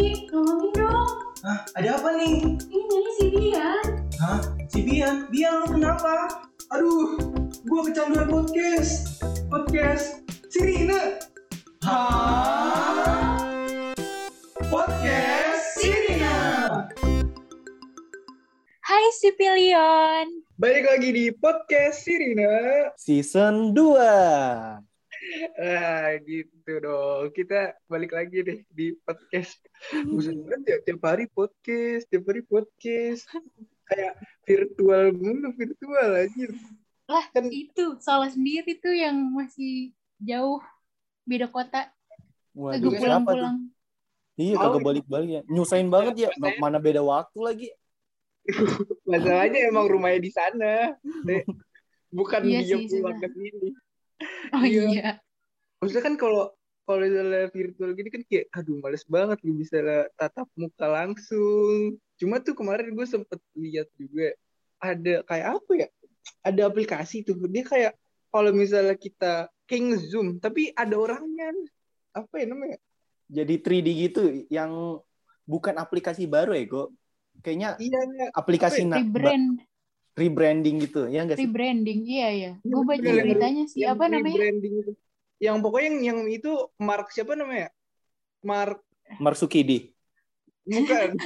Ki, 0.00 0.24
tolongin 0.32 0.72
dong. 0.72 1.12
Hah, 1.44 1.60
ada 1.76 2.00
apa 2.00 2.16
nih? 2.16 2.56
Ini 2.56 2.84
nyanyi 2.88 3.12
si 3.20 3.26
Bian. 3.36 3.84
Hah? 4.16 4.40
Si 4.72 4.80
Bian? 4.80 5.28
Bian 5.28 5.60
lu 5.60 5.76
kenapa? 5.76 6.40
Aduh, 6.72 7.20
gua 7.68 7.84
kecanduan 7.84 8.32
podcast. 8.32 9.20
Podcast 9.52 10.24
Sirina. 10.48 11.20
Hah? 11.84 13.44
Podcast 14.72 15.64
Sirina. 15.76 16.36
Hai 18.80 19.04
si 19.20 19.36
Pilion. 19.36 20.32
Balik 20.56 20.96
lagi 20.96 21.12
di 21.12 21.28
podcast 21.28 22.08
Sirina. 22.08 22.88
Season 22.96 23.76
2. 23.76 24.89
Ah, 25.60 26.16
gitu 26.24 26.72
dong. 26.80 27.28
Kita 27.36 27.76
balik 27.86 28.16
lagi 28.16 28.40
deh 28.40 28.58
di 28.72 28.96
podcast. 29.04 29.60
Bukan 29.92 30.48
banget 30.48 30.60
ya, 30.64 30.76
tiap 30.88 31.00
hari 31.04 31.28
podcast, 31.28 32.08
tiap 32.08 32.24
hari 32.24 32.42
podcast. 32.44 33.28
Kayak 33.90 34.14
virtual 34.48 35.04
mulu, 35.12 35.48
virtual 35.52 36.08
aja. 36.24 36.46
Lah, 37.10 37.24
Kan- 37.34 37.52
itu 37.52 37.98
salah 38.00 38.30
sendiri 38.32 38.78
tuh 38.80 38.94
yang 38.94 39.18
masih 39.34 39.92
jauh 40.22 40.62
beda 41.28 41.50
kota. 41.52 41.90
Waduh, 42.56 42.90
pulang-pulang. 42.96 43.70
Iya, 44.40 44.56
Oh, 44.56 44.72
kagak 44.72 44.84
balik-balik 44.88 45.28
ya. 45.28 45.42
Nyusahin 45.52 45.92
banget 45.92 46.14
ya. 46.16 46.28
Mana 46.56 46.80
beda 46.80 47.04
waktu 47.04 47.38
lagi. 47.44 47.68
Masalahnya 49.10 49.68
emang 49.68 49.84
rumahnya 49.84 50.20
di 50.22 50.32
sana. 50.32 50.96
Bukan 52.16 52.40
Iya 52.42 52.64
dia 52.64 52.76
pulang 52.88 53.20
ke 53.20 53.28
sini. 53.36 53.70
Oh 54.56 54.64
Iya. 54.64 54.84
iya. 54.90 55.10
Maksudnya 55.80 56.04
kan 56.04 56.14
kalau 56.16 56.52
kalau 56.84 57.06
misalnya 57.06 57.46
virtual 57.54 57.94
gini 57.94 58.08
kan 58.10 58.22
kayak 58.26 58.50
aduh 58.50 58.76
males 58.82 59.06
banget 59.06 59.38
gak 59.40 59.56
bisa 59.56 59.76
tatap 60.18 60.48
muka 60.58 60.86
langsung. 60.86 61.96
Cuma 62.18 62.42
tuh 62.42 62.52
kemarin 62.52 62.90
gue 62.92 63.06
sempet 63.06 63.38
lihat 63.54 63.86
juga 63.94 64.34
ada 64.82 65.22
kayak 65.24 65.46
apa 65.56 65.72
ya? 65.76 65.88
Ada 66.42 66.68
aplikasi 66.68 67.22
tuh 67.22 67.38
dia 67.46 67.64
kayak 67.64 67.92
kalau 68.28 68.50
misalnya 68.50 68.94
kita 68.94 69.48
kayak 69.64 69.82
nge-zoom 69.94 70.42
tapi 70.42 70.74
ada 70.74 70.98
orangnya. 70.98 71.54
Apa 72.10 72.42
ya 72.42 72.46
namanya? 72.50 72.78
Jadi 73.30 73.54
3D 73.62 73.88
gitu 74.10 74.22
yang 74.50 74.98
bukan 75.46 75.78
aplikasi 75.78 76.26
baru 76.26 76.58
ya, 76.58 76.66
Go. 76.66 76.90
Kayaknya 77.40 77.78
Iya, 77.78 78.00
aplikasi 78.34 78.82
na- 78.82 78.98
ba- 79.06 79.30
Rebrand, 79.30 79.62
rebranding 80.14 80.76
gitu. 80.82 81.06
Ya 81.06 81.22
enggak 81.24 81.38
sih? 81.38 81.46
rebranding. 81.46 82.00
Iya 82.04 82.28
ya. 82.28 82.52
Iya, 82.58 82.70
Gue 82.70 82.82
baca 82.84 83.10
beritanya 83.10 83.64
sih. 83.66 83.78
yang 83.84 83.94
Apa 83.96 84.04
namanya? 84.10 84.36
rebranding 84.36 84.74
itu. 84.84 84.92
Yang 85.40 85.56
pokoknya 85.64 85.86
yang, 85.88 85.98
yang 86.04 86.18
itu 86.28 86.50
Mark 86.76 87.08
siapa 87.10 87.32
namanya? 87.34 87.68
Mark 88.40 88.80
Marsukidi. 89.18 89.92
bukan. 90.64 91.16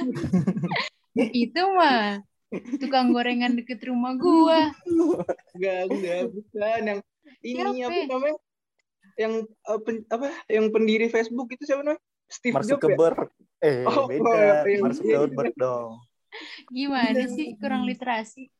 Itu 1.15 1.61
mah 1.71 2.19
tukang 2.75 3.15
gorengan 3.15 3.55
deket 3.55 3.79
rumah 3.87 4.15
gua. 4.19 4.71
Enggak, 5.55 5.79
enggak, 5.87 6.21
bukan 6.31 6.81
yang 6.83 6.99
ini 7.39 7.59
Siapa? 7.79 7.87
apa 7.87 8.03
namanya? 8.11 8.37
Yang 9.15 9.33
pen- 9.85 10.07
apa? 10.11 10.27
Yang 10.51 10.65
pendiri 10.75 11.07
Facebook 11.07 11.47
itu 11.51 11.63
siapa 11.63 11.87
namanya? 11.87 12.03
Steve 12.27 12.51
Mark 12.51 12.65
Jobs 12.65 12.71
ya? 12.71 12.75
Zuckerberg. 12.75 13.29
Eh, 13.63 13.85
Oh, 13.87 14.11
beda. 14.11 14.27
oh, 14.27 14.35
iya, 14.67 14.81
Mark 14.83 14.91
iya. 14.91 14.97
Zuckerberg 14.97 15.53
dong. 15.55 15.91
Gimana 16.67 17.23
sih 17.31 17.55
kurang 17.55 17.87
literasi? 17.87 18.51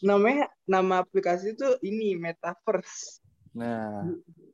Namanya 0.00 0.48
nama 0.64 1.04
aplikasi 1.04 1.52
itu 1.56 1.68
ini 1.84 2.16
Metaverse. 2.16 3.20
Nah, 3.52 4.06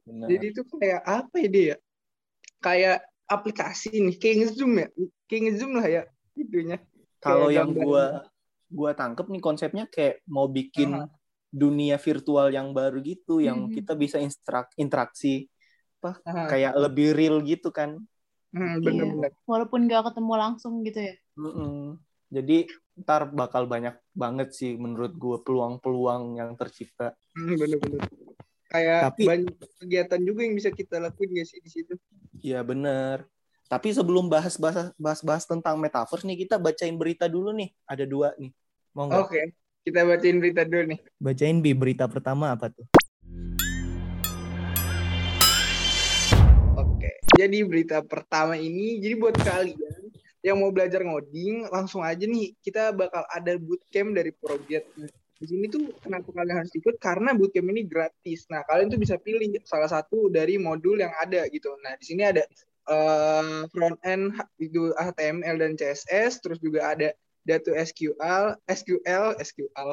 benar. 0.02 0.26
Jadi 0.32 0.44
itu 0.50 0.62
kayak 0.66 1.02
apa 1.04 1.34
ya 1.38 1.48
dia? 1.48 1.64
ya? 1.66 1.76
Kayak 2.62 2.98
aplikasi 3.26 3.90
nih, 3.92 4.16
kayak 4.16 4.34
nge-zoom 4.42 4.72
ya. 4.80 4.88
Kayak 5.30 5.42
nge-zoom 5.50 5.72
lah 5.78 5.86
ya 5.86 6.02
videonya. 6.34 6.78
Kalau 7.22 7.48
yang 7.50 7.70
gambar. 7.74 7.84
gua 7.84 8.04
gua 8.66 8.90
tangkep 8.94 9.26
nih 9.30 9.42
konsepnya 9.42 9.84
kayak 9.86 10.22
mau 10.26 10.50
bikin 10.50 10.90
Aha. 10.94 11.06
dunia 11.50 11.96
virtual 11.96 12.50
yang 12.50 12.74
baru 12.74 12.98
gitu 13.02 13.38
yang 13.38 13.70
Mhm. 13.70 13.72
kita 13.78 13.92
bisa 13.94 14.18
instrak- 14.18 14.74
interaksi 14.74 15.46
Aha. 16.02 16.46
kayak 16.50 16.74
lebih 16.74 17.14
real 17.14 17.38
gitu 17.42 17.70
kan. 17.70 17.98
Hmm, 18.54 18.78
Iya. 18.80 18.84
bener-bener. 18.84 19.30
Walaupun 19.44 19.90
gak 19.90 20.10
ketemu 20.12 20.32
langsung 20.38 20.80
gitu 20.86 21.00
ya. 21.02 21.14
Mm-mm. 21.36 22.00
Jadi 22.32 22.66
ntar 22.96 23.28
bakal 23.28 23.68
banyak 23.68 23.92
banget 24.16 24.56
sih 24.56 24.72
menurut 24.80 25.12
gue 25.12 25.36
peluang-peluang 25.44 26.40
yang 26.40 26.56
tercipta. 26.56 27.12
Hmm, 27.36 27.60
bener-bener. 27.60 28.00
Kayak 28.72 29.00
Tapi- 29.12 29.26
banyak 29.28 29.54
kegiatan 29.78 30.20
juga 30.24 30.40
yang 30.42 30.54
bisa 30.56 30.72
kita 30.72 30.96
lakuin 30.98 31.36
gak 31.36 31.46
sih 31.46 31.60
di 31.60 31.70
situ? 31.70 31.94
Iya 32.40 32.64
bener. 32.64 33.28
Tapi 33.68 33.92
sebelum 33.92 34.32
bahas-bahas 34.32 34.96
bahas-bahas 34.96 35.44
tentang 35.44 35.76
metaverse 35.76 36.24
nih 36.24 36.46
kita 36.46 36.56
bacain 36.56 36.96
berita 36.96 37.28
dulu 37.28 37.52
nih. 37.52 37.70
Ada 37.84 38.08
dua 38.08 38.32
nih. 38.40 38.50
Mau 38.96 39.10
nggak? 39.10 39.22
Oke, 39.28 39.42
kita 39.84 40.00
bacain 40.06 40.36
berita 40.40 40.62
dulu 40.64 40.82
nih. 40.96 40.98
Bacain 41.20 41.58
bi 41.60 41.72
berita 41.76 42.08
pertama 42.08 42.54
apa 42.56 42.72
tuh? 42.72 42.86
Oke, 46.80 47.10
jadi 47.36 47.58
berita 47.66 48.00
pertama 48.06 48.56
ini, 48.56 49.02
jadi 49.02 49.14
buat 49.18 49.36
kalian 49.36 49.85
yang 50.46 50.62
mau 50.62 50.70
belajar 50.70 51.02
ngoding, 51.02 51.66
langsung 51.74 52.06
aja 52.06 52.22
nih, 52.22 52.54
kita 52.62 52.94
bakal 52.94 53.26
ada 53.34 53.58
bootcamp 53.58 54.14
dari 54.14 54.30
Proget. 54.30 54.86
Nah, 54.94 55.10
Di 55.36 55.44
sini 55.50 55.66
tuh 55.66 55.90
kenapa 55.98 56.30
kalian 56.32 56.62
harus 56.62 56.72
ikut? 56.78 57.02
Karena 57.02 57.34
bootcamp 57.34 57.66
ini 57.74 57.82
gratis. 57.82 58.46
Nah, 58.46 58.62
kalian 58.62 58.94
tuh 58.94 59.02
bisa 59.02 59.18
pilih 59.18 59.58
salah 59.66 59.90
satu 59.90 60.30
dari 60.30 60.54
modul 60.54 61.02
yang 61.02 61.10
ada 61.18 61.50
gitu. 61.50 61.74
Nah, 61.82 61.98
di 61.98 62.04
sini 62.06 62.22
ada 62.22 62.46
eh, 62.86 63.66
front 63.74 63.98
end 64.06 64.38
itu 64.62 64.94
HTML 64.94 65.58
dan 65.58 65.74
CSS, 65.74 66.38
terus 66.38 66.62
juga 66.62 66.94
ada 66.94 67.10
data 67.42 67.74
SQL, 67.74 68.54
SQL, 68.70 69.26
SQL. 69.42 69.90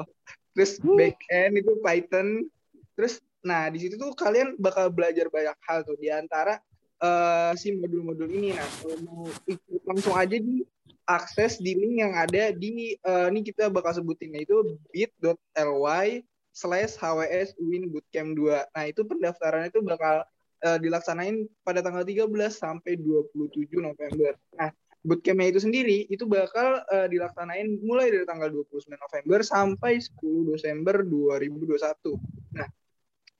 Terus 0.53 0.77
back 0.85 1.17
end 1.33 1.57
itu 1.57 1.73
Python. 1.81 2.45
Terus 2.93 3.17
nah 3.43 3.67
di 3.67 3.81
situ 3.81 3.99
tuh 3.99 4.15
kalian 4.15 4.55
bakal 4.55 4.87
belajar 4.93 5.27
banyak 5.27 5.57
hal 5.67 5.83
tuh 5.83 5.99
di 5.99 6.07
antara 6.07 6.61
eh, 7.03 7.51
si 7.59 7.75
modul-modul 7.75 8.29
ini. 8.31 8.55
Nah, 8.55 8.69
kalau 8.79 8.97
mau 9.03 9.21
ikut 9.43 9.81
langsung 9.83 10.15
aja 10.15 10.37
di 10.39 10.63
akses 11.03 11.59
di 11.59 11.75
link 11.75 11.99
yang 11.99 12.13
ada 12.15 12.55
di 12.55 12.95
eh, 12.95 13.27
ini 13.27 13.43
kita 13.43 13.67
bakal 13.67 13.91
sebutin 13.91 14.31
itu 14.39 14.79
bit.ly 14.95 16.23
slash 16.53 16.95
HWS 16.95 17.59
Win 17.59 17.91
Bootcamp 17.91 18.37
2. 18.37 18.71
Nah, 18.71 18.83
itu 18.87 19.01
pendaftaran 19.03 19.67
itu 19.67 19.83
bakal 19.83 20.23
eh, 20.63 20.79
dilaksanain 20.79 21.49
pada 21.65 21.83
tanggal 21.83 22.07
13 22.07 22.29
sampai 22.53 22.95
27 22.95 23.67
November. 23.83 24.37
Nah, 24.55 24.71
bootcampnya 25.03 25.51
itu 25.51 25.59
sendiri 25.59 26.07
itu 26.07 26.23
bakal 26.23 26.79
eh, 26.87 27.07
dilaksanain 27.11 27.83
mulai 27.83 28.07
dari 28.07 28.23
tanggal 28.23 28.47
29 28.47 28.87
November 28.95 29.39
sampai 29.43 29.99
10 29.99 30.55
Desember 30.55 31.03
2021. 31.03 32.15
Nah, 32.55 32.69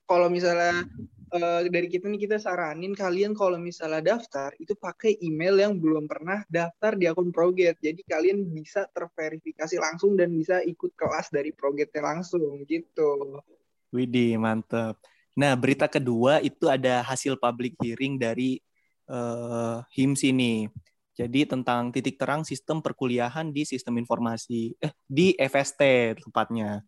kalau 0.04 0.28
misalnya 0.28 0.84
eh, 1.34 1.62
dari 1.68 1.88
kita 1.90 2.06
nih 2.06 2.30
kita 2.30 2.38
saranin 2.38 2.94
kalian 2.94 3.34
kalau 3.34 3.58
misalnya 3.58 4.16
daftar 4.16 4.54
itu 4.62 4.78
pakai 4.78 5.18
email 5.26 5.58
yang 5.58 5.74
belum 5.82 6.06
pernah 6.06 6.46
daftar 6.46 6.94
di 6.94 7.10
akun 7.10 7.34
Proget. 7.34 7.82
Jadi 7.82 8.06
kalian 8.06 8.46
bisa 8.54 8.86
terverifikasi 8.94 9.76
langsung 9.82 10.14
dan 10.14 10.30
bisa 10.32 10.62
ikut 10.62 10.94
kelas 10.94 11.34
dari 11.34 11.50
Progetnya 11.50 12.06
langsung 12.06 12.62
gitu. 12.70 13.42
Widih, 13.90 14.38
mantep. 14.38 14.98
Nah, 15.34 15.58
berita 15.58 15.90
kedua 15.90 16.38
itu 16.46 16.70
ada 16.70 17.02
hasil 17.02 17.42
public 17.42 17.74
hearing 17.82 18.22
dari 18.22 18.62
eh, 19.10 19.78
HIMS 19.98 20.22
ini. 20.30 20.70
Jadi 21.14 21.46
tentang 21.46 21.94
titik 21.94 22.18
terang 22.18 22.42
sistem 22.42 22.82
perkuliahan 22.82 23.54
di 23.54 23.62
sistem 23.70 24.02
informasi, 24.02 24.74
eh 24.82 24.94
di 25.06 25.38
FST 25.38 25.82
tepatnya. 26.26 26.82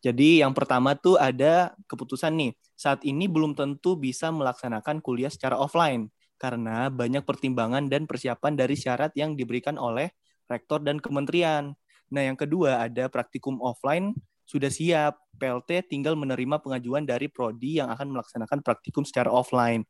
Jadi 0.00 0.40
yang 0.40 0.56
pertama 0.56 0.96
tuh 0.96 1.20
ada 1.20 1.76
keputusan 1.84 2.32
nih, 2.32 2.52
saat 2.72 3.04
ini 3.04 3.28
belum 3.28 3.52
tentu 3.52 4.00
bisa 4.00 4.32
melaksanakan 4.32 5.04
kuliah 5.04 5.28
secara 5.28 5.60
offline 5.60 6.08
karena 6.40 6.88
banyak 6.88 7.20
pertimbangan 7.20 7.84
dan 7.92 8.08
persiapan 8.08 8.56
dari 8.56 8.72
syarat 8.72 9.12
yang 9.12 9.36
diberikan 9.36 9.76
oleh 9.76 10.08
rektor 10.48 10.80
dan 10.80 10.96
kementerian. 10.96 11.76
Nah, 12.08 12.22
yang 12.24 12.40
kedua 12.40 12.88
ada 12.88 13.12
praktikum 13.12 13.60
offline 13.60 14.16
sudah 14.48 14.72
siap. 14.72 15.20
PLT 15.36 15.88
tinggal 15.88 16.16
menerima 16.16 16.60
pengajuan 16.60 17.04
dari 17.04 17.28
prodi 17.28 17.80
yang 17.80 17.92
akan 17.92 18.12
melaksanakan 18.16 18.60
praktikum 18.64 19.04
secara 19.04 19.28
offline. 19.28 19.84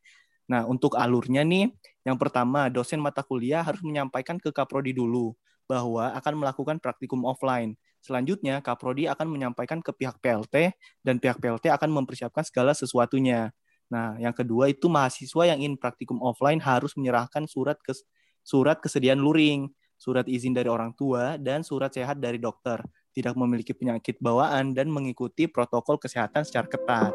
Nah, 0.51 0.67
untuk 0.67 0.99
alurnya 0.99 1.47
nih, 1.47 1.71
yang 2.03 2.19
pertama, 2.19 2.67
dosen 2.67 2.99
mata 2.99 3.23
kuliah 3.23 3.63
harus 3.63 3.79
menyampaikan 3.83 4.35
ke 4.35 4.51
Kaprodi 4.51 4.91
dulu 4.91 5.31
bahwa 5.63 6.11
akan 6.19 6.43
melakukan 6.43 6.77
praktikum 6.83 7.23
offline. 7.23 7.79
Selanjutnya, 8.01 8.65
Kaprodi 8.65 9.05
akan 9.05 9.29
menyampaikan 9.29 9.77
ke 9.77 9.93
pihak 9.93 10.17
PLT 10.17 10.73
dan 11.05 11.21
pihak 11.21 11.37
PLT 11.37 11.69
akan 11.69 12.01
mempersiapkan 12.01 12.41
segala 12.41 12.73
sesuatunya. 12.73 13.53
Nah, 13.93 14.17
yang 14.17 14.33
kedua 14.33 14.73
itu 14.73 14.89
mahasiswa 14.89 15.53
yang 15.53 15.61
ingin 15.61 15.77
praktikum 15.77 16.17
offline 16.25 16.57
harus 16.57 16.97
menyerahkan 16.97 17.45
surat 17.45 17.77
kes 17.85 18.01
surat 18.41 18.81
kesediaan 18.81 19.21
luring, 19.21 19.69
surat 20.01 20.25
izin 20.25 20.57
dari 20.57 20.65
orang 20.65 20.97
tua, 20.97 21.37
dan 21.37 21.61
surat 21.61 21.93
sehat 21.93 22.17
dari 22.17 22.41
dokter 22.41 22.81
tidak 23.13 23.37
memiliki 23.37 23.77
penyakit 23.77 24.17
bawaan 24.17 24.73
dan 24.73 24.89
mengikuti 24.89 25.45
protokol 25.45 26.01
kesehatan 26.01 26.41
secara 26.41 26.65
ketat. 26.65 27.13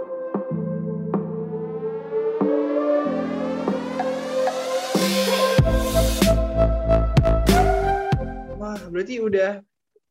berarti 8.97 9.21
udah 9.21 9.61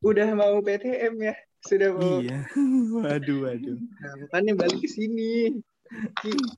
udah 0.04 0.28
mau 0.36 0.60
PTM 0.60 1.14
ya? 1.20 1.34
Sudah 1.64 1.90
mau. 1.96 2.20
Iya. 2.22 2.44
Waduh, 3.04 3.38
waduh. 3.48 3.76
nah, 3.78 4.12
makanya 4.22 4.52
balik 4.54 4.80
ke 4.84 4.88
sini. 4.88 5.60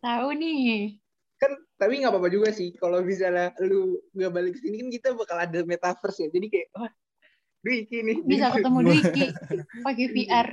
Tahu 0.01 0.29
nih. 0.39 0.97
kan 1.39 1.55
tapi 1.79 2.03
nggak 2.03 2.11
apa-apa 2.11 2.35
juga 2.35 2.51
sih. 2.51 2.75
Kalau 2.75 2.99
misalnya 2.99 3.55
lu 3.63 4.03
nggak 4.11 4.33
balik 4.35 4.53
ke 4.59 4.61
sini 4.67 4.83
kan 4.83 4.89
kita 4.91 5.09
bakal 5.15 5.39
ada 5.39 5.63
metaverse 5.63 6.27
ya. 6.27 6.29
Jadi 6.35 6.47
kayak 6.51 6.69
wah 6.75 6.91
Dwiki 7.63 7.99
nih. 8.03 8.19
Bisa 8.27 8.51
ketemu 8.59 8.79
Dwiki 8.91 9.25
pakai 9.87 10.07
VR. 10.11 10.49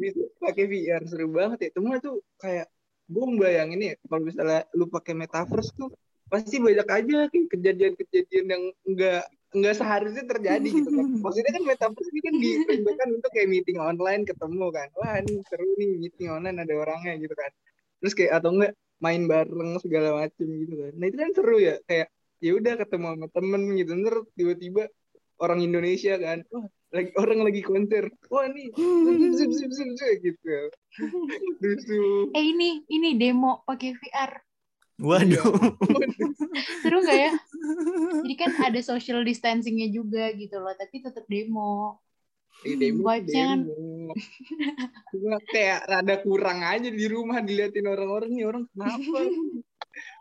bisa 0.00 0.24
pakai 0.40 0.64
VR 0.64 1.02
seru 1.06 1.30
banget 1.30 1.58
ya. 1.68 1.70
Cuma 1.78 2.02
tuh 2.02 2.18
kayak 2.42 2.66
gue 3.08 3.24
bayangin 3.40 3.80
ya 3.80 3.94
kalau 4.04 4.20
misalnya 4.26 4.66
lu 4.76 4.90
pakai 4.90 5.14
metaverse 5.16 5.72
tuh 5.78 5.88
pasti 6.28 6.60
banyak 6.60 6.84
aja 6.84 7.18
kayak 7.32 7.46
kejadian-kejadian 7.56 8.46
yang 8.52 8.64
enggak 8.84 9.24
enggak 9.54 9.74
seharusnya 9.80 10.24
terjadi 10.28 10.68
gitu 10.68 10.90
kan. 10.92 11.06
Maksudnya 11.24 11.52
kan 11.56 11.64
metaverse 11.64 12.10
ini 12.12 12.20
kan 12.20 12.34
diperuntukkan 12.36 13.08
untuk 13.16 13.30
kayak 13.32 13.48
meeting 13.48 13.78
online 13.80 14.22
ketemu 14.28 14.66
kan. 14.72 14.88
Wah 14.98 15.14
ini 15.20 15.32
seru 15.48 15.68
nih 15.80 15.90
meeting 15.96 16.28
online 16.28 16.56
ada 16.60 16.74
orangnya 16.76 17.12
gitu 17.16 17.34
kan. 17.36 17.50
Terus 18.02 18.12
kayak 18.14 18.32
atau 18.42 18.50
enggak 18.54 18.72
main 18.98 19.22
bareng 19.30 19.70
segala 19.80 20.08
macem 20.24 20.46
gitu 20.46 20.74
kan. 20.76 20.92
Nah 20.96 21.06
itu 21.08 21.16
kan 21.16 21.30
seru 21.32 21.56
ya. 21.58 21.76
Kayak 21.88 22.08
ya 22.38 22.50
udah 22.54 22.74
ketemu 22.78 23.06
sama 23.14 23.26
temen 23.32 23.62
gitu. 23.76 23.90
Ntar 23.96 24.16
tiba-tiba 24.36 24.82
orang 25.38 25.60
Indonesia 25.64 26.14
kan. 26.18 26.44
Wah 26.52 26.66
lagi 26.88 27.10
orang 27.20 27.40
lagi 27.44 27.60
konser. 27.60 28.04
Wah 28.32 28.48
nih 28.48 28.72
zip, 29.36 29.50
zip, 29.52 29.70
zip, 29.72 29.90
zip, 29.96 30.16
gitu. 30.24 30.72
Eh 32.36 32.44
ini 32.56 32.82
ini 32.88 33.14
demo 33.20 33.60
pakai 33.68 33.92
VR. 33.92 34.47
Iya. 34.98 35.06
Waduh. 35.06 35.52
Seru 36.82 36.98
nggak 37.06 37.18
ya? 37.18 37.32
Jadi 38.26 38.34
kan 38.34 38.50
ada 38.66 38.80
social 38.82 39.22
distancingnya 39.22 39.88
juga 39.94 40.30
gitu 40.34 40.58
loh, 40.58 40.74
tapi 40.74 40.98
tetap 40.98 41.22
demo. 41.30 42.02
Eh, 42.66 42.74
demo, 42.74 43.06
Vibes-nya 43.06 43.54
kan- 43.54 43.62
demo. 43.70 44.10
Cuma 45.14 45.38
kayak 45.46 45.80
rada 45.86 46.16
kurang 46.26 46.66
aja 46.66 46.90
di 46.90 47.06
rumah 47.06 47.38
diliatin 47.38 47.86
orang-orang 47.86 48.30
nih 48.34 48.44
orang 48.50 48.64
kenapa? 48.74 49.18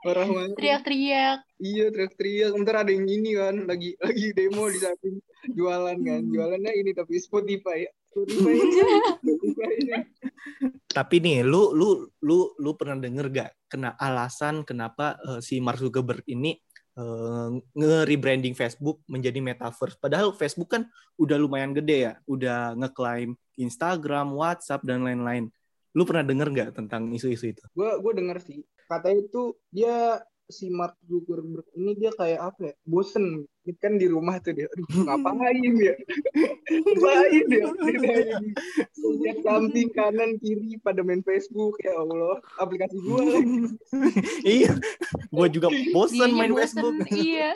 Orang 0.05 0.27
mana? 0.33 0.53
Teriak-teriak. 0.53 1.39
Iya 1.57 1.85
teriak-teriak. 1.89 2.51
Ntar 2.61 2.85
ada 2.85 2.91
yang 2.93 3.09
ini 3.09 3.33
kan 3.33 3.65
lagi 3.65 3.97
lagi 3.97 4.27
demo 4.37 4.69
di 4.69 4.77
samping 4.77 5.17
jualan 5.57 5.97
kan. 5.97 6.21
Jualannya 6.29 6.73
ini 6.77 6.91
tapi 6.93 7.17
Spotify. 7.17 7.89
Tapi 10.97 11.15
nih, 11.21 11.45
lu 11.45 11.77
lu 11.77 12.09
lu 12.25 12.49
lu 12.57 12.71
pernah 12.73 12.97
denger 12.97 13.29
gak 13.29 13.51
kena 13.69 13.93
alasan 13.99 14.65
kenapa 14.65 15.19
eh, 15.21 15.39
si 15.43 15.61
Mark 15.61 15.77
Zuckerberg 15.77 16.25
ini 16.25 16.57
eh, 16.97 17.49
nge-rebranding 17.77 18.57
Facebook 18.57 19.05
menjadi 19.05 19.37
metaverse? 19.43 20.01
Padahal 20.01 20.33
Facebook 20.33 20.73
kan 20.73 20.89
udah 21.21 21.37
lumayan 21.37 21.77
gede 21.77 22.09
ya, 22.09 22.13
udah 22.25 22.73
ngeklaim 22.79 23.37
Instagram, 23.57 24.33
WhatsApp 24.33 24.85
dan 24.87 25.05
lain-lain. 25.05 25.51
Lu 25.93 26.05
pernah 26.05 26.25
denger 26.25 26.49
gak 26.53 26.69
tentang 26.77 27.13
isu-isu 27.13 27.53
itu? 27.53 27.63
gue 27.73 27.91
gue 28.01 28.13
denger 28.17 28.37
sih 28.41 28.61
katanya 28.87 29.19
itu 29.19 29.43
dia 29.69 30.23
si 30.47 30.71
Mark 30.71 30.95
Zuckerberg 31.03 31.67
ini 31.75 31.91
dia 31.99 32.11
kayak 32.15 32.39
apa 32.39 32.71
ya 32.71 32.73
bosen 32.87 33.43
kan 33.83 33.99
di 33.99 34.07
rumah 34.07 34.39
tuh 34.39 34.55
dia 34.55 34.71
aduh 34.71 34.87
ngapain 35.03 35.75
ya 35.75 35.95
ngapain 36.95 37.45
ya 37.51 37.67
Dia 38.97 39.11
lihat 39.19 39.37
samping 39.43 39.91
kanan 39.91 40.39
kiri 40.39 40.79
pada 40.79 41.03
main 41.03 41.19
Facebook 41.19 41.75
ya 41.83 41.99
Allah 41.99 42.39
aplikasi 42.63 42.95
gue 42.95 43.21
lagi 43.27 43.57
iya, 44.63 44.71
gua 45.31 45.47
juga 45.51 45.67
bosen 45.91 46.31
main 46.31 46.51
bosen. 46.55 46.79
Facebook. 46.79 46.95
Iya. 47.11 47.51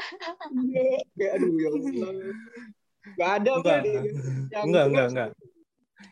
Iya. 0.51 0.99
kayak 1.15 1.31
aduh 1.39 1.53
ya 1.55 1.69
Allah 1.71 2.11
Gak 3.17 3.31
ada 3.41 3.51
Enggak, 3.57 3.79
apa 3.81 3.87
yang 3.87 4.05
enggak, 4.67 4.85
enggak, 4.87 5.07
enggak. 5.09 5.29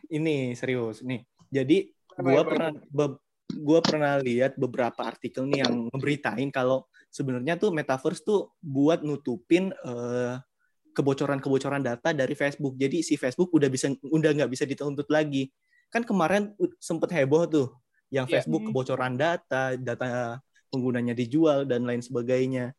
Ini 0.09 0.35
serius 0.57 1.05
nih. 1.05 1.21
Jadi 1.53 1.77
gua 2.17 2.41
apa, 2.41 2.49
pernah 2.49 2.71
be- 2.89 3.19
gua 3.57 3.81
pernah 3.81 4.21
lihat 4.21 4.55
beberapa 4.59 5.01
artikel 5.05 5.49
nih 5.49 5.65
yang 5.65 5.89
ngeberitain 5.89 6.49
kalau 6.53 6.85
sebenarnya 7.09 7.57
tuh 7.57 7.73
metaverse 7.73 8.21
tuh 8.21 8.53
buat 8.61 9.01
nutupin 9.01 9.73
eh, 9.73 10.35
kebocoran-kebocoran 10.93 11.81
data 11.81 12.11
dari 12.11 12.35
Facebook. 12.35 12.75
Jadi 12.75 13.01
si 13.01 13.15
Facebook 13.15 13.49
udah 13.55 13.69
bisa 13.71 13.89
udah 14.03 14.31
nggak 14.35 14.51
bisa 14.51 14.67
dituntut 14.67 15.07
lagi. 15.07 15.49
Kan 15.89 16.05
kemarin 16.05 16.53
sempet 16.77 17.09
heboh 17.15 17.49
tuh 17.49 17.67
yang 18.13 18.25
Iya. 18.29 18.41
Facebook 18.41 18.65
Hmm. 18.65 18.69
kebocoran 18.73 19.13
data, 19.17 19.77
data 19.77 20.37
penggunanya 20.69 21.17
dijual 21.17 21.65
dan 21.65 21.85
lain 21.85 22.01
sebagainya. 22.01 22.73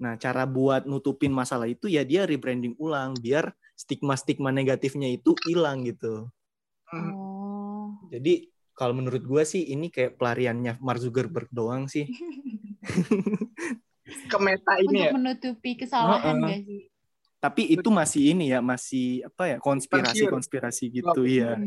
Nah, 0.00 0.16
cara 0.16 0.48
buat 0.48 0.88
nutupin 0.88 1.28
masalah 1.28 1.68
itu 1.68 1.88
ya 1.88 2.00
dia 2.04 2.24
rebranding 2.24 2.72
ulang 2.80 3.12
biar 3.20 3.52
stigma-stigma 3.76 4.48
negatifnya 4.48 5.08
itu 5.12 5.36
hilang 5.44 5.84
gitu. 5.84 6.28
Hmm. 6.88 7.12
Oh. 7.12 7.88
Jadi 8.08 8.48
kalau 8.80 8.96
menurut 8.96 9.20
gua 9.28 9.44
sih 9.44 9.68
ini 9.68 9.92
kayak 9.92 10.16
pelariannya 10.16 10.80
Mark 10.80 11.04
Zuckerberg 11.04 11.52
doang 11.52 11.84
sih. 11.84 12.08
ke 14.32 14.38
meta 14.40 14.80
ini 14.80 14.88
Untuk 14.88 15.04
ya 15.04 15.10
menutupi 15.12 15.70
kesalahan 15.76 16.24
Heeh. 16.24 16.40
nggak 16.40 16.60
sih? 16.64 16.82
Tapi 17.40 17.62
itu 17.76 17.88
masih 17.92 18.22
ini 18.32 18.56
ya, 18.56 18.64
masih 18.64 19.28
apa 19.28 19.52
ya 19.52 19.56
konspirasi-konspirasi 19.60 20.84
gitu 20.88 21.28
ya. 21.28 21.60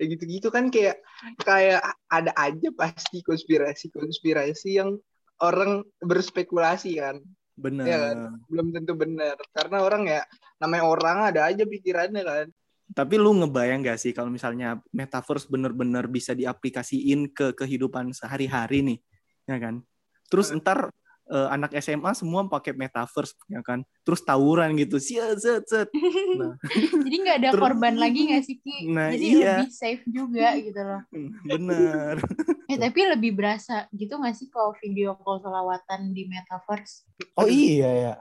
Kayak 0.00 0.08
gitu-gitu 0.16 0.48
kan 0.48 0.72
kayak 0.72 1.04
kayak 1.44 1.84
ada 2.08 2.32
aja 2.32 2.68
pasti 2.72 3.20
konspirasi-konspirasi 3.20 4.80
yang 4.80 4.96
orang 5.44 5.84
berspekulasi 6.00 6.96
kan 6.96 7.20
Bener. 7.54 7.86
Iya 7.86 7.98
kan? 8.10 8.18
belum 8.50 8.66
tentu 8.74 8.92
benar 8.98 9.38
karena 9.54 9.78
orang 9.86 10.02
ya 10.10 10.22
namanya 10.58 10.84
orang 10.90 11.18
ada 11.30 11.46
aja 11.46 11.62
pikirannya 11.62 12.22
kan 12.26 12.46
Tapi 12.92 13.16
lu 13.16 13.32
ngebayang 13.32 13.80
gak 13.80 13.96
sih 13.96 14.12
kalau 14.12 14.28
misalnya 14.28 14.76
metaverse 14.92 15.48
bener-bener 15.48 16.04
bisa 16.04 16.36
diaplikasiin 16.36 17.32
ke 17.32 17.56
kehidupan 17.56 18.12
sehari-hari 18.12 18.84
nih, 18.84 18.98
ya 19.46 19.56
kan? 19.56 19.80
Terus 20.28 20.52
Hmm. 20.52 20.60
ntar 20.60 20.92
eh, 21.24 21.48
anak 21.48 21.72
SMA 21.80 22.12
semua 22.12 22.44
pakai 22.44 22.76
metaverse, 22.76 23.32
ya 23.48 23.64
kan? 23.64 23.80
Terus 24.04 24.20
tawuran 24.20 24.76
gitu, 24.76 25.00
set 25.00 25.40
set 25.40 25.64
set. 25.64 25.88
Nah, 26.36 26.52
Jadi 27.00 27.16
nggak 27.16 27.36
ada 27.40 27.48
Terus- 27.56 27.64
korban 27.64 27.96
lagi 27.96 28.28
nggak 28.28 28.44
sih 28.44 28.60
Ki? 28.60 28.92
Nah, 28.92 29.08
Jadi 29.08 29.26
iya. 29.32 29.64
lebih 29.64 29.72
safe 29.72 30.04
juga 30.04 30.52
gitu 30.60 30.80
loh. 30.84 31.00
bener. 31.48 32.20
Eh 32.68 32.76
tapi 32.76 33.08
lebih 33.08 33.36
berasa 33.36 33.88
gitu 33.92 34.16
nggak 34.16 34.36
sih 34.36 34.48
kalau 34.48 34.76
video 34.76 35.16
call 35.16 35.40
selawatan 35.40 36.12
di 36.12 36.28
metaverse? 36.28 37.08
Oh 37.36 37.48
iya 37.48 37.88
ya. 37.92 38.14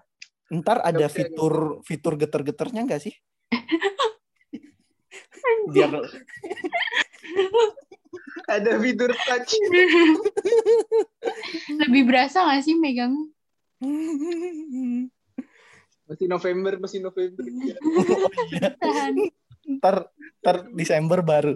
Ntar 0.48 0.80
ada 0.80 1.08
fitur 1.08 1.84
fitur 1.84 2.16
geter-geternya 2.16 2.88
nggak 2.88 3.04
sih? 3.04 3.16
Biar 5.72 5.92
ada 8.54 8.72
fitur 8.78 9.12
touch 9.26 9.52
lebih 11.80 12.04
berasa 12.06 12.44
nggak 12.44 12.62
sih 12.64 12.76
megang? 12.78 13.16
masih 16.04 16.28
November 16.30 16.74
masih 16.80 17.00
November 17.02 17.44
Tahan. 18.80 19.14
ntar 19.80 20.12
ntar 20.44 20.58
Desember 20.76 21.20
baru. 21.24 21.56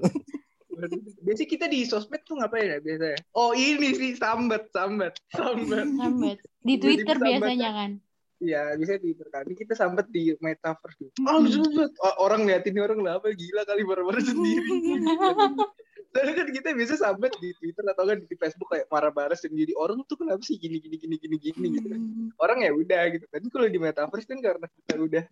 biasanya 1.25 1.49
kita 1.49 1.65
di 1.65 1.89
sosmed 1.89 2.21
tuh 2.21 2.37
ngapain 2.37 2.69
ya 2.69 2.77
biasanya 2.77 3.17
oh 3.33 3.49
ini 3.57 3.97
sih 3.97 4.13
sambat 4.13 4.69
sambat 4.69 5.17
sambat 5.33 5.87
Sambat. 5.97 6.37
Di 6.61 6.75
Twitter 6.77 7.17
biasanya 7.17 7.69
kan. 7.73 7.91
Iya, 8.37 8.77
bisa 8.77 9.01
di. 9.01 9.17
Ini 9.17 9.55
kita 9.57 9.73
sambat 9.73 10.13
di 10.13 10.37
metaverse. 10.37 11.09
Hmm. 11.17 11.25
Oh, 11.25 11.39
sambat. 11.45 11.91
O- 11.97 12.17
orang 12.21 12.45
liatin 12.45 12.77
ini 12.77 12.81
orang 12.85 12.99
lah 13.01 13.17
apa 13.17 13.33
gila 13.33 13.65
kali 13.65 13.81
baru-baru 13.81 14.21
sendiri. 14.21 14.69
Soalnya 16.13 16.33
kan 16.33 16.47
kita 16.49 16.69
bisa 16.73 16.93
sambat 16.97 17.33
di 17.37 17.53
Twitter 17.57 17.85
atau 17.93 18.05
kan 18.07 18.17
di 18.17 18.35
Facebook 18.37 18.69
kayak 18.73 18.87
marah-marah 18.89 19.37
sendiri. 19.37 19.73
Orang 19.77 20.01
tuh 20.05 20.17
kenapa 20.17 20.41
sih 20.45 20.57
gini 20.57 20.81
gini 20.81 20.97
gini 20.97 21.15
gini 21.17 21.35
gini 21.37 21.67
gitu 21.77 21.87
kan. 21.93 22.01
Orang 22.41 22.61
ya 22.65 22.71
udah 22.73 23.03
gitu. 23.13 23.25
Tapi 23.29 23.47
kalau 23.53 23.67
di 23.69 23.77
metaverse 23.77 24.25
kan 24.25 24.39
karena 24.41 24.65
kita 24.65 24.93
udah 24.97 25.23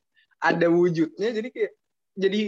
ada 0.42 0.68
wujudnya 0.68 1.32
jadi 1.32 1.50
kayak 1.50 1.72
jadi 2.16 2.42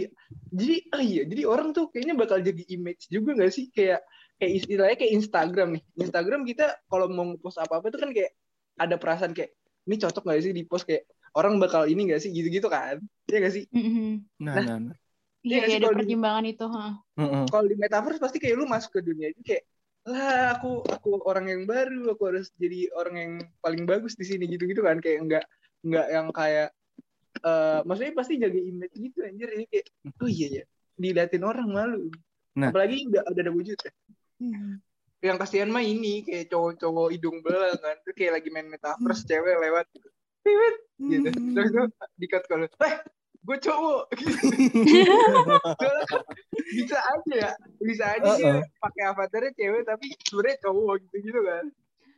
jadi 0.48 0.76
oh 0.96 1.02
iya 1.02 1.22
jadi 1.28 1.42
orang 1.44 1.76
tuh 1.76 1.92
kayaknya 1.92 2.14
bakal 2.16 2.40
jadi 2.40 2.62
image 2.72 3.08
juga 3.12 3.36
nggak 3.36 3.52
sih 3.52 3.68
kayak 3.72 4.00
kayak 4.40 4.52
istilahnya 4.64 4.96
kayak 4.96 5.12
Instagram 5.18 5.68
nih 5.76 5.82
Instagram 6.00 6.40
kita 6.48 6.66
kalau 6.88 7.06
mau 7.12 7.36
post 7.36 7.60
apa 7.60 7.80
apa 7.80 7.92
tuh 7.92 8.00
kan 8.00 8.10
kayak 8.16 8.32
ada 8.80 8.96
perasaan 8.96 9.36
kayak 9.36 9.52
ini 9.88 9.96
cocok 9.96 10.22
nggak 10.28 10.40
sih 10.44 10.52
di 10.52 10.62
post 10.68 10.84
kayak 10.84 11.08
orang 11.32 11.56
bakal 11.56 11.88
ini 11.88 12.12
nggak 12.12 12.20
sih 12.20 12.30
gitu-gitu 12.30 12.68
kan 12.68 13.00
Iya 13.24 13.36
nggak 13.40 13.54
sih 13.56 13.64
Mhm. 13.72 14.08
Nah, 14.44 14.54
Nah. 14.54 14.64
nah, 14.68 14.78
nah. 14.92 14.96
Iya, 15.38 15.48
Iya 15.48 15.58
iya 15.58 15.64
sih, 15.64 15.76
ada 15.78 15.86
kalau 15.88 15.96
di- 15.96 16.00
pertimbangan 16.04 16.44
itu. 16.44 16.66
ha. 16.68 16.86
Mm-mm. 17.18 17.44
kalau 17.48 17.66
di 17.66 17.76
metaverse 17.78 18.20
pasti 18.20 18.38
kayak 18.38 18.54
lu 18.60 18.66
masuk 18.68 18.90
ke 18.94 19.00
dunia 19.02 19.32
itu 19.32 19.40
kayak 19.42 19.64
lah 20.08 20.56
aku 20.56 20.86
aku 20.86 21.08
orang 21.26 21.50
yang 21.52 21.62
baru 21.66 22.14
aku 22.14 22.22
harus 22.30 22.48
jadi 22.56 22.88
orang 22.94 23.14
yang 23.18 23.32
paling 23.60 23.82
bagus 23.84 24.14
di 24.14 24.24
sini 24.24 24.46
gitu-gitu 24.48 24.80
kan 24.80 25.02
kayak 25.02 25.18
enggak 25.24 25.44
enggak 25.84 26.06
yang 26.08 26.26
kayak 26.30 26.68
eh 27.38 27.78
maksudnya 27.84 28.12
pasti 28.16 28.34
jaga 28.40 28.56
image 28.56 28.94
gitu 28.94 29.18
anjir 29.22 29.48
ini 29.52 29.64
kayak 29.68 29.86
oh 30.22 30.30
iya 30.30 30.62
ya 30.62 30.64
diliatin 30.96 31.44
orang 31.44 31.68
malu 31.70 32.08
Nah. 32.58 32.74
apalagi 32.74 33.06
udah 33.06 33.22
ada 33.22 33.50
wujud 33.54 33.78
ya 33.78 33.92
yang 35.18 35.36
kasihan 35.36 35.66
mah 35.68 35.82
ini 35.82 36.22
kayak 36.22 36.46
cowok-cowok 36.48 37.08
hidung 37.10 37.42
belang 37.42 37.74
kan 37.78 37.96
tuh 38.06 38.14
kayak 38.14 38.38
lagi 38.38 38.48
main 38.54 38.70
metaverse 38.70 39.26
cewek 39.26 39.58
lewat 39.58 39.86
Piwit, 40.38 40.76
gitu 41.02 41.28
terus 41.52 41.68
tuh 41.74 41.86
dikat 42.16 42.42
kalau 42.46 42.70
eh 42.86 42.96
gue 43.42 43.58
cowok 43.58 44.02
bisa 46.78 46.98
aja 46.98 47.32
ya 47.34 47.50
bisa 47.80 48.04
aja 48.14 48.28
Uh-uh. 48.28 48.38
dia 48.38 48.54
pakai 48.78 49.02
avatarnya 49.10 49.52
cewek 49.56 49.82
tapi 49.84 50.06
sebenarnya 50.22 50.56
cowok 50.62 50.94
gitu 51.02 51.16
gitu 51.26 51.40
kan 51.42 51.64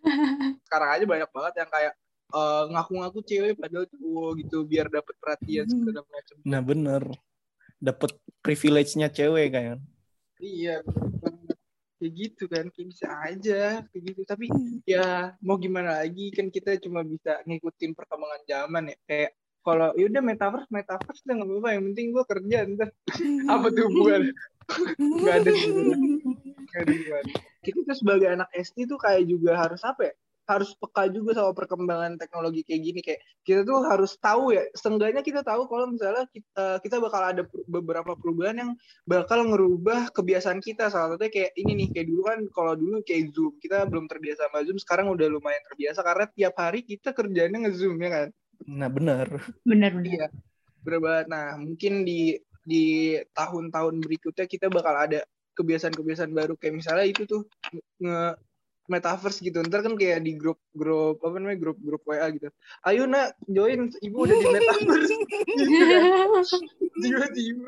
sekarang 0.68 0.90
aja 0.96 1.04
banyak 1.04 1.30
banget 1.30 1.54
yang 1.60 1.70
kayak 1.70 1.94
eh, 2.30 2.62
ngaku-ngaku 2.72 3.20
cewek 3.24 3.54
padahal 3.56 3.86
cowok 3.88 4.30
gitu 4.44 4.56
biar 4.64 4.86
dapet 4.88 5.14
perhatian 5.16 5.64
Hmm. 5.64 5.76
segala 5.84 6.00
macam 6.08 6.36
Nah 6.44 6.60
bener. 6.60 7.02
Dapat 7.80 8.12
privilege-nya 8.44 9.08
cewek 9.08 9.56
kan. 9.56 9.80
iya 10.36 10.80
bener. 10.84 11.19
Kayak 12.00 12.12
gitu 12.16 12.44
kan 12.48 12.64
kayak 12.72 12.88
bisa 12.88 13.06
aja 13.28 13.62
kayak 13.84 14.02
gitu. 14.08 14.20
Tapi 14.24 14.48
ya 14.88 15.36
mau 15.44 15.60
gimana 15.60 16.00
lagi 16.00 16.32
kan 16.32 16.48
kita 16.48 16.80
cuma 16.80 17.04
bisa 17.04 17.44
ngikutin 17.44 17.92
perkembangan 17.92 18.42
zaman 18.48 18.90
ya. 18.90 18.96
Kayak 19.04 19.30
kalau 19.60 19.92
yaudah 19.92 20.24
metaverse 20.24 20.72
metaverse 20.72 21.20
udah 21.28 21.34
nggak 21.36 21.48
apa-apa 21.52 21.68
yang 21.76 21.84
penting 21.92 22.06
gue 22.16 22.24
kerja 22.24 22.58
ntar. 22.72 22.88
Apa 23.52 23.66
tuh 23.68 23.84
hubungan 23.92 24.22
nggak 24.98 25.36
ada. 25.44 25.52
Nggak 26.70 26.86
ada 26.86 27.30
kita 27.60 27.78
tuh 27.84 27.96
sebagai 27.96 28.28
anak 28.30 28.48
SD 28.56 28.88
tuh 28.88 28.96
kayak 28.96 29.28
juga 29.28 29.58
harus 29.58 29.82
apa 29.84 30.10
ya 30.10 30.14
harus 30.48 30.72
peka 30.78 31.06
juga 31.12 31.36
sama 31.36 31.52
perkembangan 31.52 32.16
teknologi 32.16 32.64
kayak 32.66 32.80
gini. 32.82 33.00
Kayak 33.00 33.20
kita 33.44 33.60
tuh 33.66 33.78
harus 33.86 34.12
tahu 34.18 34.56
ya 34.56 34.64
setengahnya 34.74 35.22
kita 35.22 35.40
tahu 35.44 35.66
kalau 35.68 35.90
misalnya 35.90 36.24
kita, 36.30 36.80
kita 36.82 36.96
bakal 36.98 37.22
ada 37.22 37.42
beberapa 37.68 38.12
perubahan 38.18 38.56
yang 38.58 38.70
bakal 39.04 39.44
ngerubah 39.46 40.10
kebiasaan 40.14 40.58
kita. 40.62 40.88
Salah 40.90 41.14
satunya 41.14 41.30
kayak 41.30 41.50
ini 41.58 41.72
nih 41.84 41.88
kayak 41.94 42.06
dulu 42.10 42.22
kan 42.26 42.38
kalau 42.50 42.72
dulu 42.74 42.96
kayak 43.04 43.30
zoom 43.34 43.54
kita 43.60 43.86
belum 43.86 44.08
terbiasa 44.10 44.48
sama 44.50 44.64
zoom 44.66 44.78
sekarang 44.80 45.06
udah 45.12 45.26
lumayan 45.28 45.62
terbiasa 45.70 46.00
karena 46.02 46.24
tiap 46.32 46.54
hari 46.58 46.80
kita 46.82 47.10
kerjanya 47.14 47.58
ngezoom 47.66 47.98
ya 48.02 48.10
kan? 48.10 48.28
Nah 48.68 48.88
bener. 48.92 49.26
Iya, 49.64 50.28
bener 50.84 51.00
banget. 51.00 51.26
Nah, 51.32 51.46
mungkin 51.56 52.04
di 52.04 52.36
di 52.60 53.16
tahun-tahun 53.32 53.94
berikutnya 54.04 54.44
kita 54.44 54.68
bakal 54.68 54.94
ada 54.94 55.24
kebiasaan-kebiasaan 55.56 56.32
baru. 56.32 56.54
Kayak 56.60 56.74
misalnya 56.76 57.06
itu 57.08 57.22
tuh 57.24 57.42
nge 58.00 58.36
metaverse 58.90 59.38
gitu. 59.38 59.62
Ntar 59.62 59.86
kan 59.86 59.94
kayak 59.94 60.26
di 60.26 60.34
grup 60.34 60.58
grup 60.74 61.22
apa 61.22 61.38
namanya 61.38 61.58
grup 61.62 61.78
grup 61.78 62.02
WA 62.02 62.26
gitu. 62.34 62.50
Ayo 62.82 63.06
nak 63.06 63.38
join, 63.46 63.86
ibu 64.02 64.16
udah 64.26 64.36
di 64.36 64.46
metaverse. 64.50 65.14
Gitu 65.60 65.84
kan. 65.86 66.60
Tiba-tiba. 67.00 67.66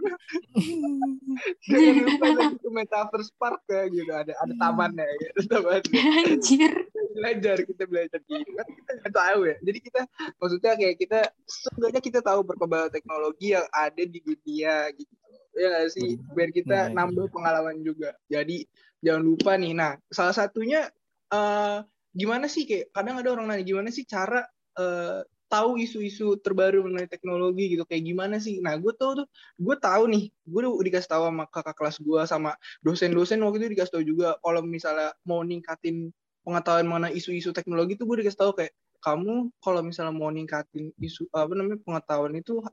Jangan 1.71 1.95
lupa 2.05 2.26
ke 2.59 2.69
metaverse 2.69 3.31
park 3.38 3.62
ya 3.71 3.83
gitu. 3.88 4.12
Ada 4.12 4.33
ada 4.37 4.55
tamannya 4.59 5.07
ya, 5.07 5.29
ada 5.33 5.43
tamannya. 5.49 6.00
Anjir. 6.26 6.73
Belajar 7.17 7.57
kita 7.64 7.83
belajar. 7.88 8.19
Gitu 8.26 8.50
kan 8.52 8.67
kita 8.67 8.91
nggak 9.00 9.14
tahu 9.14 9.41
ya. 9.49 9.57
Jadi 9.62 9.79
kita 9.81 10.00
maksudnya 10.37 10.73
kayak 10.76 10.97
kita 11.00 11.21
setidaknya 11.47 12.00
kita 12.02 12.21
tahu 12.21 12.41
perkembangan 12.45 12.91
teknologi 12.93 13.55
yang 13.57 13.67
ada 13.73 14.02
di 14.02 14.19
dunia 14.21 14.91
gitu. 14.93 15.14
Ya 15.52 15.67
nggak 15.69 15.88
sih? 15.93 16.11
Biar 16.33 16.50
kita 16.52 16.79
nambah 16.93 17.29
pengalaman 17.33 17.81
juga. 17.85 18.17
Jadi 18.29 18.64
jangan 19.05 19.23
lupa 19.25 19.52
nih. 19.57 19.73
Nah 19.76 19.93
salah 20.09 20.33
satunya 20.33 20.88
eh 21.32 21.78
gimana 22.12 22.44
sih 22.44 22.68
kayak 22.68 22.92
kadang 22.92 23.16
ada 23.16 23.28
orang 23.32 23.48
nanya 23.48 23.64
gimana 23.64 23.88
sih 23.88 24.04
cara 24.04 24.44
eh, 24.76 25.24
tahu 25.52 25.76
isu-isu 25.76 26.40
terbaru 26.40 26.80
mengenai 26.80 27.08
teknologi 27.08 27.76
gitu 27.76 27.84
kayak 27.84 28.04
gimana 28.08 28.40
sih 28.40 28.60
nah 28.64 28.72
gue 28.76 28.92
tahu 28.96 29.24
tuh 29.24 29.26
gue 29.60 29.76
tahu 29.76 30.08
nih 30.08 30.24
gue 30.28 30.60
udah 30.64 30.80
dikasih 30.80 31.10
tahu 31.12 31.28
sama 31.28 31.44
kakak 31.52 31.76
kelas 31.76 31.96
gue 32.00 32.20
sama 32.24 32.50
dosen-dosen 32.80 33.40
waktu 33.44 33.64
itu 33.64 33.68
dikasih 33.76 33.92
tahu 33.92 34.04
juga 34.04 34.28
kalau 34.40 34.64
misalnya 34.64 35.12
mau 35.28 35.44
ningkatin 35.44 36.08
pengetahuan 36.40 36.88
mengenai 36.88 37.12
isu-isu 37.16 37.52
teknologi 37.52 38.00
itu 38.00 38.08
gue 38.08 38.24
dikasih 38.24 38.40
tahu 38.40 38.52
kayak 38.56 38.72
kamu 39.04 39.52
kalau 39.60 39.80
misalnya 39.84 40.14
mau 40.16 40.32
ningkatin 40.32 40.88
isu 41.00 41.28
apa 41.36 41.52
namanya 41.52 41.84
pengetahuan 41.84 42.32
itu 42.32 42.64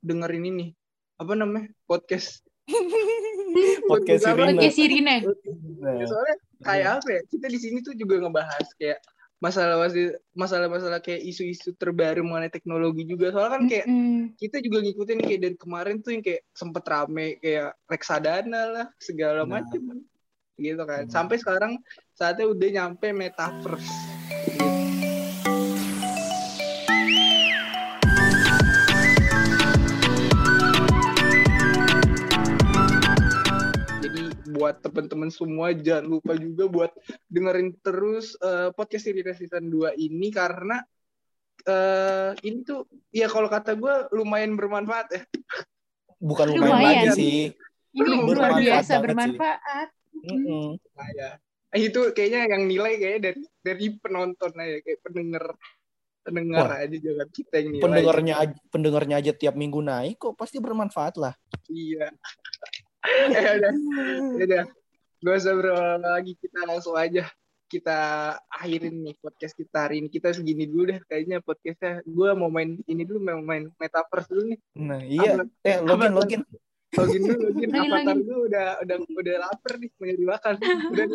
dengerin 0.00 0.48
ini 0.48 0.66
apa 1.20 1.32
namanya 1.36 1.68
podcast 1.84 2.40
Podcast 3.84 4.24
apa? 4.24 4.48
Sirina. 4.48 4.56
oke 4.56 4.68
Sirine 4.72 5.16
Ya, 5.84 6.06
soalnya 6.08 6.36
kayak 6.64 6.90
apa 6.98 7.08
ya 7.10 7.20
kita 7.28 7.46
di 7.46 7.58
sini 7.60 7.78
tuh 7.80 7.92
juga 7.94 8.18
ngebahas 8.18 8.66
kayak 8.74 8.98
masalah 9.38 9.76
masalah 10.32 10.68
masalah 10.72 10.98
kayak 10.98 11.20
isu-isu 11.20 11.76
terbaru 11.76 12.24
mengenai 12.24 12.48
teknologi 12.48 13.04
juga 13.04 13.28
soalnya 13.28 13.52
kan 13.52 13.62
kayak 13.68 13.86
Mm-mm. 13.86 14.32
kita 14.40 14.56
juga 14.58 14.78
ngikutin 14.80 15.18
kayak 15.20 15.40
dari 15.44 15.56
kemarin 15.60 15.96
tuh 16.00 16.10
yang 16.16 16.22
kayak 16.24 16.42
sempet 16.56 16.84
rame 16.88 17.36
kayak 17.38 17.76
reksadana 17.84 18.62
lah 18.72 18.86
segala 18.96 19.44
Nah. 19.44 19.60
macam 19.60 20.00
gitu 20.56 20.82
kan 20.86 21.04
Hmm. 21.04 21.12
sampai 21.12 21.36
sekarang 21.36 21.72
saatnya 22.14 22.46
udah 22.48 22.68
nyampe 22.72 23.10
metaverse 23.10 23.90
gitu. 24.48 24.73
Buat 34.64 34.80
teman-teman 34.80 35.28
semua 35.28 35.76
jangan 35.76 36.08
lupa 36.08 36.32
juga 36.40 36.64
buat 36.64 36.92
dengerin 37.28 37.76
terus 37.84 38.32
eh, 38.40 38.72
podcast 38.72 39.04
Siri 39.04 39.20
Season 39.36 39.68
2 39.68 39.92
ini 40.00 40.32
karena 40.32 40.80
eh 41.64 42.32
ini 42.42 42.64
tuh 42.64 42.88
ya 43.12 43.28
kalau 43.28 43.52
kata 43.52 43.76
gue 43.76 44.08
lumayan 44.16 44.56
bermanfaat 44.56 45.06
ya 45.12 45.22
Bukan 46.16 46.56
lumayan, 46.56 46.72
Lumayan. 46.80 47.04
lagi 47.04 47.08
sih. 47.12 47.40
ini 47.92 48.08
luar 48.08 48.24
Bermanfaat 48.24 48.60
biasa 48.64 48.92
sih. 48.96 49.02
bermanfaat 49.04 49.88
Mm-mm. 50.24 50.66
Nah, 50.96 51.08
ya. 51.12 51.30
Eh, 51.68 51.92
itu 51.92 52.00
kayaknya 52.16 52.40
yang 52.48 52.64
nilai 52.64 52.92
kayaknya 52.96 53.20
dari 53.28 53.42
dari 53.60 53.86
penonton 54.00 54.52
aja 54.56 54.78
kayak 54.80 55.00
pendengar 55.04 55.44
pendengar 56.24 56.64
Wah. 56.72 56.80
aja 56.80 56.96
jangan 56.96 57.28
kita 57.28 57.54
yang 57.60 57.68
nilai. 57.76 57.84
Pendengarnya 57.84 58.34
aja, 58.40 58.56
pendengarnya 58.72 59.16
aja 59.20 59.32
tiap 59.36 59.52
minggu 59.52 59.84
naik 59.84 60.16
kok 60.16 60.32
pasti 60.32 60.56
bermanfaat 60.56 61.20
lah. 61.20 61.36
Iya. 61.68 62.08
Eh 63.04 63.24
udah, 63.60 63.72
udah. 64.44 64.62
Gak 65.20 65.34
usah 65.34 65.54
berlama 65.54 66.08
lagi 66.10 66.36
kita 66.36 66.64
langsung 66.64 66.92
aja 66.94 67.24
kita 67.64 67.98
akhirin 68.46 69.02
nih 69.02 69.16
podcast 69.18 69.52
kita 69.52 69.88
hari 69.88 69.98
ini 69.98 70.06
kita 70.06 70.30
segini 70.30 70.64
dulu 70.64 70.84
deh 70.86 71.00
kayaknya 71.02 71.40
podcastnya 71.40 72.04
gue 72.04 72.30
mau 72.32 72.46
main 72.46 72.76
ini 72.84 73.02
dulu 73.02 73.24
mau 73.24 73.40
main 73.40 73.66
metaverse 73.74 74.28
dulu 74.28 74.42
nih 74.46 74.58
Nah 74.76 75.00
iya. 75.02 75.30
Apa- 75.34 75.48
Eh 75.64 75.78
login 75.80 76.06
apa- 76.06 76.14
login. 76.14 76.40
login 76.92 77.20
dulu 77.24 77.38
login 77.50 77.70
avatar 77.74 78.04
login. 78.06 78.18
gue 78.22 78.38
udah 78.46 78.66
udah 78.78 78.96
udah 79.00 79.36
lapar 79.40 79.72
nih 79.76 79.90
mau 79.90 80.04
nyari 80.04 80.24
makan 80.24 80.54
udah 80.92 81.06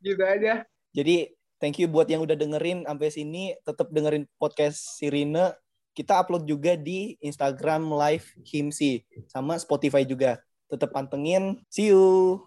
gitu 0.00 0.22
aja 0.24 0.52
Jadi 0.90 1.16
thank 1.58 1.76
you 1.76 1.86
buat 1.86 2.06
yang 2.06 2.18
udah 2.20 2.34
dengerin 2.34 2.82
sampai 2.82 3.08
sini. 3.10 3.54
Tetap 3.60 3.90
dengerin 3.90 4.26
podcast 4.34 4.96
Sirine. 4.96 5.54
Kita 5.90 6.18
upload 6.18 6.42
juga 6.42 6.74
di 6.74 7.14
Instagram 7.20 7.90
Live 7.92 8.34
Himsi 8.40 9.02
sama 9.26 9.54
Spotify 9.54 10.02
juga 10.02 10.38
tetap 10.70 10.94
pantengin. 10.94 11.58
See 11.66 11.90
you. 11.90 12.46